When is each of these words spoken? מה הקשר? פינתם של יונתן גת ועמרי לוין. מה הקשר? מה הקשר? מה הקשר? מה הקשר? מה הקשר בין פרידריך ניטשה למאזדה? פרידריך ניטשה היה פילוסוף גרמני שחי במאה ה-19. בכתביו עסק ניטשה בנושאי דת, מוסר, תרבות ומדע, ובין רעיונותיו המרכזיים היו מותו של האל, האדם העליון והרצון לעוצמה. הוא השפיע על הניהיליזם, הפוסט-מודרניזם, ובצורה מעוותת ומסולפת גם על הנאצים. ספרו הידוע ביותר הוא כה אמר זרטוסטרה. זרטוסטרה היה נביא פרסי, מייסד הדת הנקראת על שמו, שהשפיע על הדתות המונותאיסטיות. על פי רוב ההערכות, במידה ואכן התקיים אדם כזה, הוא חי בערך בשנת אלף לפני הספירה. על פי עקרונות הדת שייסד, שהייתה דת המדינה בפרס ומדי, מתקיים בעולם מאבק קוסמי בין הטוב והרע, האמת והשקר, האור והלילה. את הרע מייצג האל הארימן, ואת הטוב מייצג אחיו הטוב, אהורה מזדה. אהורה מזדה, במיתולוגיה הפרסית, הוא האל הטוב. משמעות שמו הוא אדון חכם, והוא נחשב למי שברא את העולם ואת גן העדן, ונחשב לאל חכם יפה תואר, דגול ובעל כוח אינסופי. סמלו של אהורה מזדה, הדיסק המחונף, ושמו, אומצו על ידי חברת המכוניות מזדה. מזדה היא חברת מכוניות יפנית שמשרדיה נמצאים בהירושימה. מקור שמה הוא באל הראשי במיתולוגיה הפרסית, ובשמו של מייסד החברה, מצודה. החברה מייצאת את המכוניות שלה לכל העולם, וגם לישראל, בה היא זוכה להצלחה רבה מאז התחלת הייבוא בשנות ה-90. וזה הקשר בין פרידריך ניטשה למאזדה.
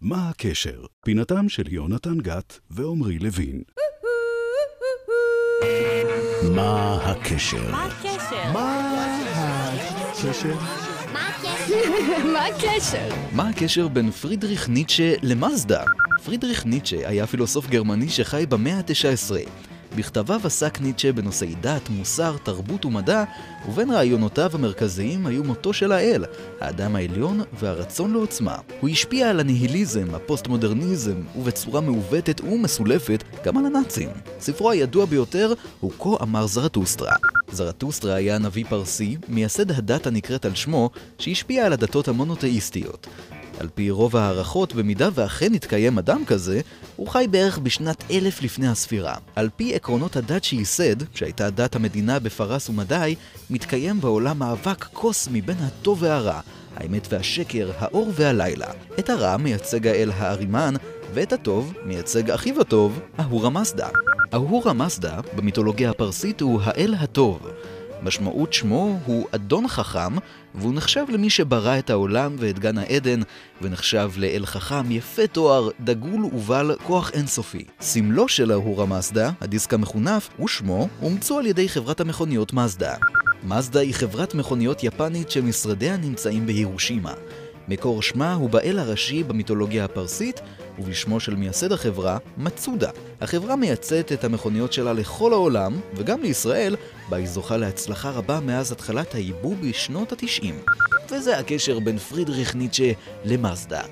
מה 0.00 0.28
הקשר? 0.28 0.84
פינתם 1.04 1.48
של 1.48 1.72
יונתן 1.72 2.18
גת 2.18 2.58
ועמרי 2.70 3.18
לוין. 3.18 3.62
מה 6.56 6.98
הקשר? 7.04 7.70
מה 7.70 7.84
הקשר? 7.84 8.52
מה 8.52 8.98
הקשר? 10.12 10.54
מה 12.32 12.46
הקשר? 12.46 13.08
מה 13.32 13.48
הקשר 13.48 13.88
בין 13.88 14.10
פרידריך 14.10 14.68
ניטשה 14.68 15.14
למאזדה? 15.22 15.84
פרידריך 16.24 16.66
ניטשה 16.66 17.08
היה 17.08 17.26
פילוסוף 17.26 17.66
גרמני 17.66 18.08
שחי 18.08 18.44
במאה 18.48 18.76
ה-19. 18.76 19.69
בכתביו 19.96 20.40
עסק 20.44 20.80
ניטשה 20.80 21.12
בנושאי 21.12 21.54
דת, 21.60 21.88
מוסר, 21.88 22.36
תרבות 22.42 22.84
ומדע, 22.84 23.24
ובין 23.68 23.90
רעיונותיו 23.90 24.50
המרכזיים 24.54 25.26
היו 25.26 25.44
מותו 25.44 25.72
של 25.72 25.92
האל, 25.92 26.24
האדם 26.60 26.96
העליון 26.96 27.40
והרצון 27.52 28.12
לעוצמה. 28.12 28.56
הוא 28.80 28.90
השפיע 28.90 29.30
על 29.30 29.40
הניהיליזם, 29.40 30.14
הפוסט-מודרניזם, 30.14 31.22
ובצורה 31.36 31.80
מעוותת 31.80 32.40
ומסולפת 32.40 33.24
גם 33.44 33.56
על 33.56 33.66
הנאצים. 33.66 34.08
ספרו 34.40 34.70
הידוע 34.70 35.04
ביותר 35.06 35.54
הוא 35.80 35.92
כה 35.98 36.22
אמר 36.22 36.46
זרטוסטרה. 36.46 37.14
זרטוסטרה 37.52 38.14
היה 38.14 38.38
נביא 38.38 38.64
פרסי, 38.68 39.16
מייסד 39.28 39.70
הדת 39.70 40.06
הנקראת 40.06 40.44
על 40.44 40.54
שמו, 40.54 40.90
שהשפיע 41.18 41.66
על 41.66 41.72
הדתות 41.72 42.08
המונותאיסטיות. 42.08 43.06
על 43.60 43.68
פי 43.74 43.90
רוב 43.90 44.16
ההערכות, 44.16 44.74
במידה 44.74 45.08
ואכן 45.14 45.54
התקיים 45.54 45.98
אדם 45.98 46.24
כזה, 46.24 46.60
הוא 46.96 47.08
חי 47.08 47.26
בערך 47.30 47.58
בשנת 47.58 48.04
אלף 48.10 48.42
לפני 48.42 48.68
הספירה. 48.68 49.14
על 49.36 49.48
פי 49.56 49.74
עקרונות 49.74 50.16
הדת 50.16 50.44
שייסד, 50.44 50.96
שהייתה 51.14 51.50
דת 51.50 51.76
המדינה 51.76 52.18
בפרס 52.18 52.68
ומדי, 52.68 53.14
מתקיים 53.50 54.00
בעולם 54.00 54.38
מאבק 54.38 54.84
קוסמי 54.84 55.40
בין 55.40 55.56
הטוב 55.60 56.02
והרע, 56.02 56.40
האמת 56.76 57.06
והשקר, 57.10 57.70
האור 57.78 58.12
והלילה. 58.14 58.68
את 58.98 59.10
הרע 59.10 59.36
מייצג 59.36 59.86
האל 59.86 60.10
הארימן, 60.16 60.74
ואת 61.14 61.32
הטוב 61.32 61.72
מייצג 61.84 62.30
אחיו 62.30 62.60
הטוב, 62.60 63.00
אהורה 63.20 63.50
מזדה. 63.50 63.88
אהורה 64.34 64.72
מזדה, 64.72 65.20
במיתולוגיה 65.36 65.90
הפרסית, 65.90 66.40
הוא 66.40 66.60
האל 66.64 66.94
הטוב. 66.98 67.50
משמעות 68.02 68.52
שמו 68.52 68.98
הוא 69.04 69.26
אדון 69.30 69.68
חכם, 69.68 70.16
והוא 70.54 70.74
נחשב 70.74 71.04
למי 71.08 71.30
שברא 71.30 71.78
את 71.78 71.90
העולם 71.90 72.36
ואת 72.38 72.58
גן 72.58 72.78
העדן, 72.78 73.20
ונחשב 73.62 74.10
לאל 74.16 74.46
חכם 74.46 74.90
יפה 74.90 75.26
תואר, 75.26 75.68
דגול 75.80 76.24
ובעל 76.24 76.76
כוח 76.86 77.10
אינסופי. 77.10 77.64
סמלו 77.80 78.28
של 78.28 78.52
אהורה 78.52 78.86
מזדה, 78.86 79.30
הדיסק 79.40 79.74
המחונף, 79.74 80.28
ושמו, 80.44 80.88
אומצו 81.02 81.38
על 81.38 81.46
ידי 81.46 81.68
חברת 81.68 82.00
המכוניות 82.00 82.52
מזדה. 82.52 82.94
מזדה 83.44 83.80
היא 83.80 83.94
חברת 83.94 84.34
מכוניות 84.34 84.84
יפנית 84.84 85.30
שמשרדיה 85.30 85.96
נמצאים 85.96 86.46
בהירושימה. 86.46 87.12
מקור 87.70 88.02
שמה 88.02 88.34
הוא 88.34 88.50
באל 88.50 88.78
הראשי 88.78 89.22
במיתולוגיה 89.22 89.84
הפרסית, 89.84 90.40
ובשמו 90.78 91.20
של 91.20 91.34
מייסד 91.34 91.72
החברה, 91.72 92.18
מצודה. 92.36 92.90
החברה 93.20 93.56
מייצאת 93.56 94.12
את 94.12 94.24
המכוניות 94.24 94.72
שלה 94.72 94.92
לכל 94.92 95.32
העולם, 95.32 95.80
וגם 95.94 96.22
לישראל, 96.22 96.76
בה 97.08 97.16
היא 97.16 97.26
זוכה 97.26 97.56
להצלחה 97.56 98.10
רבה 98.10 98.40
מאז 98.40 98.72
התחלת 98.72 99.14
הייבוא 99.14 99.54
בשנות 99.56 100.12
ה-90. 100.12 100.70
וזה 101.10 101.38
הקשר 101.38 101.78
בין 101.78 101.98
פרידריך 101.98 102.54
ניטשה 102.54 102.92
למאזדה. 103.24 103.82